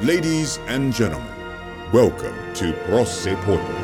Ladies 0.00 0.60
and 0.68 0.94
gentlemen, 0.94 1.28
welcome 1.92 2.34
to 2.54 2.64
Prossepodden. 2.86 3.76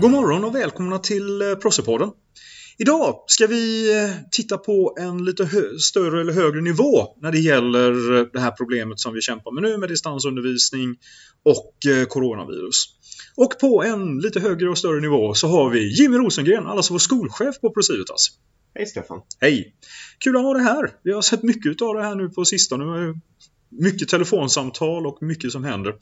God 0.00 0.10
morgon 0.10 0.44
och 0.44 0.54
välkomna 0.54 0.98
till 0.98 1.42
eh, 1.42 1.54
Prossepodden. 1.54 2.10
Idag 2.78 3.24
ska 3.26 3.46
vi 3.46 3.94
eh, 4.04 4.10
titta 4.30 4.58
på 4.58 4.96
en 5.00 5.24
lite 5.24 5.44
hö- 5.44 5.78
större 5.78 6.20
eller 6.20 6.32
högre 6.32 6.60
nivå 6.60 7.06
när 7.20 7.32
det 7.32 7.38
gäller 7.38 8.18
eh, 8.18 8.26
det 8.32 8.40
här 8.40 8.50
problemet 8.50 9.00
som 9.00 9.14
vi 9.14 9.20
kämpar 9.20 9.52
med 9.52 9.62
nu 9.62 9.78
med 9.78 9.88
distansundervisning 9.88 10.96
och 11.44 11.74
coronavirus. 12.08 12.84
Och 13.36 13.58
på 13.60 13.82
en 13.82 14.18
lite 14.18 14.40
högre 14.40 14.70
och 14.70 14.78
större 14.78 15.00
nivå 15.00 15.34
så 15.34 15.46
har 15.48 15.70
vi 15.70 16.02
Jimmy 16.02 16.16
Rosengren, 16.16 16.66
alltså 16.66 16.92
vår 16.92 16.98
skolchef 16.98 17.60
på 17.60 17.70
Procivitas. 17.70 18.28
Hej 18.74 18.86
Stefan! 18.86 19.20
Hej! 19.40 19.74
Kul 20.18 20.36
att 20.36 20.42
ha 20.42 20.54
dig 20.54 20.62
här. 20.62 20.90
Vi 21.02 21.12
har 21.12 21.22
sett 21.22 21.42
mycket 21.42 21.82
av 21.82 21.94
det 21.94 22.02
här 22.02 22.14
nu 22.14 22.28
på 22.28 22.44
sistone. 22.44 23.14
Mycket 23.68 24.08
telefonsamtal 24.08 25.06
och 25.06 25.22
mycket 25.22 25.52
som 25.52 25.64
händer. 25.64 25.94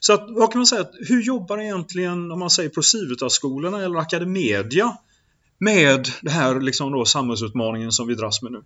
Så 0.00 0.12
att, 0.12 0.26
vad 0.28 0.52
kan 0.52 0.58
man 0.58 0.66
säga? 0.66 0.86
Hur 1.08 1.22
jobbar 1.22 1.58
egentligen, 1.58 2.30
om 2.32 2.38
man 2.38 2.50
säger 2.50 2.70
Procivitas-skolorna 2.70 3.84
eller 3.84 3.98
Academedia 3.98 4.96
med 5.58 6.08
det 6.22 6.30
här 6.30 6.60
liksom 6.60 6.92
då, 6.92 7.04
samhällsutmaningen 7.04 7.92
som 7.92 8.08
vi 8.08 8.14
dras 8.14 8.42
med 8.42 8.52
nu? 8.52 8.62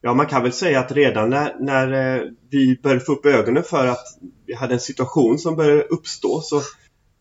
Ja, 0.00 0.14
man 0.14 0.26
kan 0.26 0.42
väl 0.42 0.52
säga 0.52 0.80
att 0.80 0.92
redan 0.92 1.30
när, 1.30 1.56
när 1.60 2.16
eh, 2.16 2.22
vi 2.50 2.80
började 2.82 3.04
få 3.04 3.12
upp 3.12 3.26
ögonen 3.26 3.62
för 3.62 3.86
att 3.86 4.04
vi 4.46 4.54
hade 4.54 4.74
en 4.74 4.80
situation 4.80 5.38
som 5.38 5.56
började 5.56 5.82
uppstå 5.82 6.40
så 6.40 6.62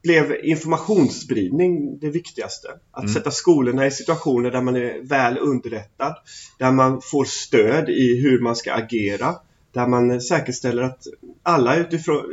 blev 0.07 0.35
informationsspridning 0.43 1.99
det 1.99 2.09
viktigaste. 2.09 2.67
Att 2.91 3.03
Mm. 3.03 3.13
sätta 3.13 3.31
skolorna 3.31 3.87
i 3.87 3.91
situationer 3.91 4.51
där 4.51 4.61
man 4.61 4.75
är 4.75 5.07
väl 5.07 5.37
underrättad, 5.37 6.15
där 6.59 6.71
man 6.71 7.01
får 7.01 7.25
stöd 7.25 7.89
i 7.89 8.21
hur 8.21 8.39
man 8.39 8.55
ska 8.55 8.73
agera, 8.73 9.35
där 9.73 9.87
man 9.87 10.21
säkerställer 10.21 10.83
att 10.83 11.03
alla 11.43 11.75
utifrån, 11.75 12.23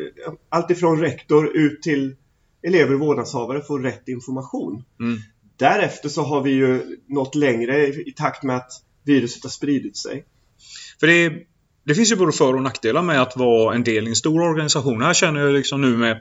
allt 0.48 0.70
ifrån 0.70 1.00
rektor 1.00 1.56
ut 1.56 1.82
till 1.82 2.16
elever 2.62 2.94
och 2.94 3.00
vårdnadshavare 3.00 3.60
får 3.62 3.80
rätt 3.80 4.08
information. 4.08 4.84
Mm. 5.00 5.18
Därefter 5.56 6.08
så 6.08 6.22
har 6.22 6.42
vi 6.42 6.50
ju 6.50 6.98
nått 7.06 7.34
längre 7.34 7.86
i, 7.86 8.08
i 8.08 8.12
takt 8.12 8.42
med 8.42 8.56
att 8.56 8.70
viruset 9.04 9.42
har 9.42 9.50
spridit 9.50 9.96
sig. 9.96 10.24
För 11.00 11.06
det, 11.06 11.32
det 11.84 11.94
finns 11.94 12.12
ju 12.12 12.16
både 12.16 12.32
för 12.32 12.54
och 12.54 12.62
nackdelar 12.62 13.02
med 13.02 13.22
att 13.22 13.36
vara 13.36 13.74
en 13.74 13.84
del 13.84 14.06
i 14.06 14.08
en 14.08 14.16
stor 14.16 14.40
organisation. 14.42 15.02
Här 15.02 15.14
känner 15.14 15.40
jag 15.40 15.52
liksom 15.52 15.80
nu 15.80 15.96
med 15.96 16.20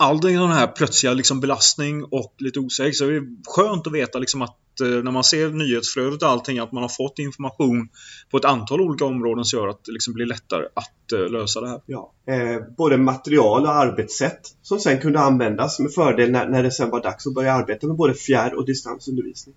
all 0.00 0.20
den 0.20 0.50
här 0.50 0.66
plötsliga 0.66 1.12
liksom 1.12 1.40
belastning 1.40 2.04
och 2.04 2.34
lite 2.38 2.60
osäkerhet 2.60 2.96
så 2.96 3.04
är 3.04 3.12
det 3.12 3.26
skönt 3.46 3.86
att 3.86 3.92
veta 3.92 4.18
liksom 4.18 4.42
att 4.42 4.80
eh, 4.80 4.88
när 4.88 5.10
man 5.10 5.24
ser 5.24 5.50
nyhetsflödet 5.50 6.22
och 6.22 6.28
allting 6.28 6.58
att 6.58 6.72
man 6.72 6.82
har 6.82 6.88
fått 6.88 7.18
information 7.18 7.88
på 8.30 8.36
ett 8.36 8.44
antal 8.44 8.80
olika 8.80 9.04
områden 9.04 9.44
som 9.44 9.58
gör 9.58 9.68
att 9.68 9.84
det 9.84 9.92
liksom 9.92 10.14
blir 10.14 10.26
lättare 10.26 10.64
att 10.74 11.12
eh, 11.12 11.30
lösa 11.30 11.60
det 11.60 11.68
här. 11.68 11.80
Ja, 11.86 12.12
eh, 12.28 12.62
både 12.76 12.98
material 12.98 13.62
och 13.62 13.74
arbetssätt 13.74 14.40
som 14.62 14.78
sen 14.78 15.00
kunde 15.00 15.20
användas 15.20 15.78
med 15.78 15.94
fördel 15.94 16.30
när, 16.30 16.48
när 16.48 16.62
det 16.62 16.70
sen 16.70 16.90
var 16.90 17.02
dags 17.02 17.26
att 17.26 17.34
börja 17.34 17.52
arbeta 17.52 17.86
med 17.86 17.96
både 17.96 18.14
fjärr 18.14 18.54
och 18.54 18.66
distansundervisning. 18.66 19.54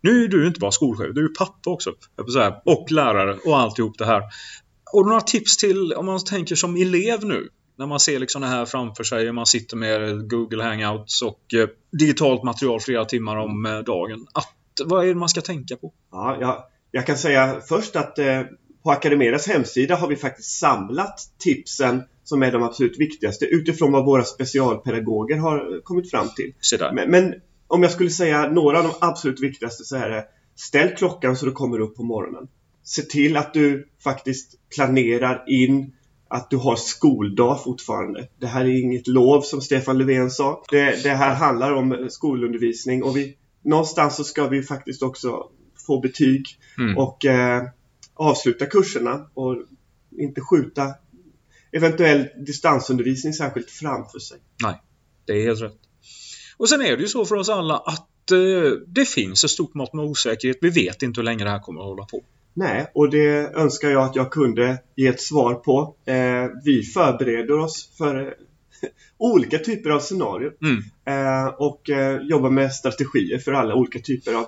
Nu 0.00 0.24
är 0.24 0.28
du 0.28 0.46
inte 0.46 0.60
bara 0.60 0.70
skolchef, 0.70 1.14
du 1.14 1.24
är 1.24 1.28
pappa 1.28 1.70
också. 1.70 1.92
Och 2.64 2.90
lärare 2.90 3.38
och 3.44 3.58
alltihop 3.58 3.98
det 3.98 4.06
här. 4.06 4.22
Och 4.92 5.06
några 5.06 5.20
tips 5.20 5.56
till 5.56 5.92
om 5.92 6.06
man 6.06 6.24
tänker 6.24 6.54
som 6.54 6.76
elev 6.76 7.24
nu? 7.24 7.48
När 7.80 7.86
man 7.86 8.00
ser 8.00 8.18
liksom 8.18 8.42
det 8.42 8.48
här 8.48 8.66
framför 8.66 9.04
sig, 9.04 9.32
man 9.32 9.46
sitter 9.46 9.76
med 9.76 10.30
Google 10.30 10.64
Hangouts 10.64 11.22
och 11.22 11.54
eh, 11.54 11.68
digitalt 11.92 12.42
material 12.42 12.80
flera 12.80 13.04
timmar 13.04 13.36
om 13.36 13.66
eh, 13.66 13.78
dagen. 13.78 14.26
Att, 14.32 14.54
vad 14.84 15.04
är 15.04 15.08
det 15.08 15.14
man 15.14 15.28
ska 15.28 15.40
tänka 15.40 15.76
på? 15.76 15.92
Ja, 16.12 16.36
jag, 16.40 16.64
jag 16.90 17.06
kan 17.06 17.18
säga 17.18 17.60
först 17.68 17.96
att 17.96 18.18
eh, 18.18 18.42
på 18.82 18.90
Academeras 18.90 19.46
hemsida 19.46 19.96
har 19.96 20.08
vi 20.08 20.16
faktiskt 20.16 20.58
samlat 20.58 21.20
tipsen 21.38 22.02
som 22.24 22.42
är 22.42 22.52
de 22.52 22.62
absolut 22.62 22.98
viktigaste 22.98 23.44
utifrån 23.44 23.92
vad 23.92 24.04
våra 24.04 24.24
specialpedagoger 24.24 25.36
har 25.36 25.80
kommit 25.82 26.10
fram 26.10 26.28
till. 26.36 26.52
Men, 26.92 27.10
men 27.10 27.34
om 27.66 27.82
jag 27.82 27.92
skulle 27.92 28.10
säga 28.10 28.50
några 28.50 28.78
av 28.78 28.84
de 28.84 28.92
absolut 29.00 29.40
viktigaste 29.40 29.84
så 29.84 29.96
är 29.96 30.10
det 30.10 30.24
Ställ 30.56 30.88
klockan 30.96 31.36
så 31.36 31.46
du 31.46 31.52
kommer 31.52 31.80
upp 31.80 31.96
på 31.96 32.02
morgonen. 32.02 32.48
Se 32.82 33.02
till 33.02 33.36
att 33.36 33.54
du 33.54 33.88
faktiskt 34.04 34.68
planerar 34.74 35.44
in 35.48 35.92
att 36.30 36.50
du 36.50 36.56
har 36.56 36.76
skoldag 36.76 37.64
fortfarande. 37.64 38.28
Det 38.38 38.46
här 38.46 38.64
är 38.64 38.82
inget 38.82 39.06
lov 39.06 39.40
som 39.40 39.60
Stefan 39.60 39.98
Löfven 39.98 40.30
sa. 40.30 40.62
Det, 40.70 41.02
det 41.02 41.10
här 41.10 41.34
handlar 41.34 41.72
om 41.72 42.06
skolundervisning 42.10 43.02
och 43.02 43.16
vi, 43.16 43.36
någonstans 43.62 44.16
så 44.16 44.24
ska 44.24 44.46
vi 44.46 44.62
faktiskt 44.62 45.02
också 45.02 45.48
få 45.86 46.00
betyg 46.00 46.46
Mm. 46.78 46.98
och 46.98 47.24
eh, 47.24 47.62
avsluta 48.14 48.66
kurserna 48.66 49.26
och 49.34 49.56
inte 50.18 50.40
skjuta 50.40 50.94
eventuell 51.72 52.26
distansundervisning 52.46 53.32
särskilt 53.32 53.70
framför 53.70 54.18
sig. 54.18 54.38
Det 55.26 55.32
är 55.32 55.42
helt 55.46 55.60
rätt. 55.62 55.78
Och 56.56 56.68
sen 56.68 56.80
är 56.80 56.96
det 56.96 57.02
ju 57.02 57.08
så 57.08 57.24
för 57.24 57.34
oss 57.36 57.48
alla 57.48 57.78
att 57.78 58.30
eh, 58.30 58.72
det 58.86 59.04
finns 59.08 59.44
ett 59.44 59.50
stort 59.50 59.74
mått 59.74 59.92
med 59.92 60.04
osäkerhet. 60.04 60.58
Vi 60.60 60.70
vet 60.70 61.02
inte 61.02 61.20
hur 61.20 61.24
länge 61.24 61.44
det 61.44 61.50
här 61.50 61.60
kommer 61.60 61.80
att 61.80 61.86
hålla 61.86 62.04
på. 62.04 62.22
Nej, 62.60 62.86
och 62.94 63.10
det 63.10 63.54
önskar 63.54 63.90
jag 63.90 64.02
att 64.02 64.16
jag 64.16 64.30
kunde 64.30 64.78
ge 64.96 65.06
ett 65.06 65.20
svar 65.20 65.54
på. 65.54 65.94
Eh, 66.04 66.46
vi 66.64 66.82
förbereder 66.82 67.58
oss 67.58 67.90
för 67.98 68.20
eh, 68.26 68.32
olika 69.18 69.58
typer 69.58 69.90
av 69.90 70.00
scenarier 70.00 70.52
Mm. 70.62 70.82
eh, 71.04 71.46
och 71.46 71.90
eh, 71.90 72.20
jobbar 72.22 72.50
med 72.50 72.72
strategier 72.72 73.38
för 73.38 73.52
alla 73.52 73.74
olika 73.74 73.98
typer 73.98 74.34
av, 74.34 74.46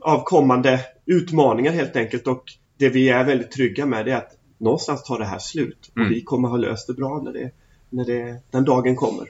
av 0.00 0.22
kommande 0.24 0.80
utmaningar 1.06 1.72
helt 1.72 1.96
enkelt. 1.96 2.26
Och 2.26 2.44
det 2.78 2.88
vi 2.88 3.08
är 3.08 3.24
väldigt 3.24 3.50
trygga 3.50 3.86
med 3.86 4.08
är 4.08 4.16
att 4.16 4.32
någonstans 4.58 5.02
tar 5.04 5.18
det 5.18 5.24
här 5.24 5.38
slut 5.38 5.90
och 5.90 5.96
Mm. 5.98 6.08
vi 6.12 6.22
kommer 6.22 6.48
ha 6.48 6.56
löst 6.56 6.86
det 6.86 6.94
bra 6.94 7.20
när, 7.24 7.32
det, 7.32 7.50
när 7.90 8.04
det, 8.04 8.42
den 8.50 8.64
dagen 8.64 8.96
kommer. 8.96 9.28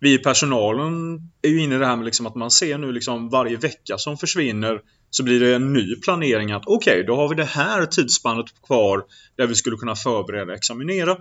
Vi 0.00 0.14
i 0.14 0.18
personalen 0.18 1.20
är 1.42 1.48
ju 1.48 1.60
inne 1.62 1.74
i 1.74 1.78
det 1.78 1.86
här 1.86 1.96
med 1.96 2.04
liksom 2.04 2.26
att 2.26 2.34
man 2.34 2.50
ser 2.50 2.78
nu 2.78 2.92
liksom 2.92 3.28
varje 3.28 3.56
vecka 3.56 3.98
som 3.98 4.16
försvinner 4.18 4.80
så 5.10 5.22
blir 5.22 5.40
det 5.40 5.54
en 5.54 5.72
ny 5.72 5.96
planering 5.96 6.52
att 6.52 6.62
okej, 6.66 7.04
då 7.06 7.16
har 7.16 7.28
vi 7.28 7.34
det 7.34 7.44
här 7.44 7.86
tidsspannet 7.86 8.46
kvar 8.66 9.04
där 9.36 9.46
vi 9.46 9.54
skulle 9.54 9.76
kunna 9.76 9.96
förbereda 9.96 10.52
och 10.52 10.58
examinera. 10.58 11.16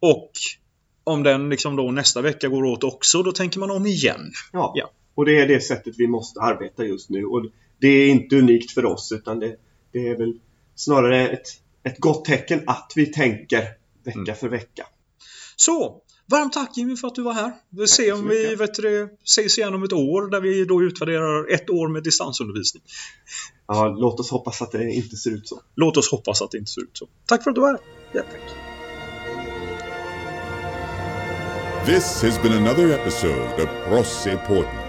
Och 0.00 0.30
om 1.04 1.22
den 1.22 1.48
liksom 1.48 1.76
då 1.76 1.90
nästa 1.90 2.22
vecka 2.22 2.48
går 2.48 2.64
åt 2.64 2.84
också, 2.84 3.22
då 3.22 3.32
tänker 3.32 3.60
man 3.60 3.70
om 3.70 3.86
igen. 3.86 4.32
Ja. 4.52 4.72
Ja. 4.74 4.90
Och 5.14 5.24
det 5.24 5.38
är 5.38 5.48
det 5.48 5.60
sättet 5.60 5.94
vi 5.98 6.06
måste 6.06 6.40
arbeta 6.40 6.84
just 6.84 7.10
nu. 7.10 7.24
Och 7.24 7.46
det 7.80 7.88
är 7.88 8.08
inte 8.08 8.36
unikt 8.36 8.70
för 8.70 8.84
oss 8.84 9.12
utan 9.12 9.40
det, 9.40 9.56
det 9.92 10.08
är 10.08 10.16
väl 10.18 10.38
snarare 10.74 11.28
ett, 11.28 11.46
ett 11.82 11.98
gott 11.98 12.24
tecken 12.24 12.62
att 12.66 12.92
vi 12.96 13.06
tänker 13.06 13.62
vecka 14.04 14.20
Mm. 14.20 14.36
för 14.36 14.48
vecka. 14.48 14.86
Så, 15.56 16.00
varmt 16.30 16.52
tack 16.52 16.76
Jimmy 16.76 16.96
för 16.96 17.08
att 17.08 17.14
du 17.14 17.22
var 17.22 17.32
här. 17.32 17.52
Vi 17.70 17.78
Tack 17.78 17.88
ser 17.88 18.12
om 18.12 18.28
vi 18.28 18.54
vet 18.54 18.74
du, 18.74 19.16
ses 19.24 19.58
igen 19.58 19.74
om 19.74 19.82
ett 19.82 19.92
år 19.92 20.30
där 20.30 20.40
vi 20.40 20.64
då 20.64 20.82
utvärderar 20.82 21.54
ett 21.54 21.70
år 21.70 21.88
med 21.88 22.02
distansundervisning. 22.02 22.82
Ja, 23.68 23.88
låt 23.98 24.20
oss 24.20 24.30
hoppas 24.30 24.62
att 24.62 24.72
det 24.72 24.90
inte 24.92 25.16
ser 25.16 25.30
ut 25.30 25.48
så. 25.48 25.60
Låt 25.74 25.96
oss 25.96 26.10
hoppas 26.10 26.42
att 26.42 26.50
det 26.50 26.58
inte 26.58 26.70
ser 26.70 26.82
ut 26.82 26.90
så. 26.98 27.08
Tack 27.26 27.42
för 27.42 27.50
att 27.50 27.54
du 27.54 27.60
var 27.60 27.68
här. 27.68 27.80
Ja, 28.12 28.22
tack. 28.22 28.56
This 31.86 32.22
has 32.22 32.42
been 32.42 32.52
another 32.52 32.90
episode 32.90 33.62
of 33.62 33.68
Prossepodden. 33.88 34.85